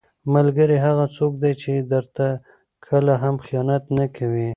[0.33, 2.27] ملګری هغه څوک دی چې درته
[2.85, 4.49] کله هم خیانت نه کوي.